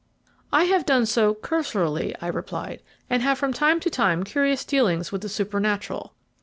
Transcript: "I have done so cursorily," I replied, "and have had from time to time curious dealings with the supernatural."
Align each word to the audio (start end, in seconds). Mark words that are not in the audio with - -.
"I 0.51 0.63
have 0.63 0.87
done 0.87 1.05
so 1.05 1.35
cursorily," 1.35 2.15
I 2.19 2.25
replied, 2.27 2.81
"and 3.07 3.21
have 3.21 3.37
had 3.37 3.37
from 3.37 3.53
time 3.53 3.79
to 3.81 3.89
time 3.91 4.23
curious 4.23 4.65
dealings 4.65 5.11
with 5.11 5.21
the 5.21 5.29
supernatural." 5.29 6.13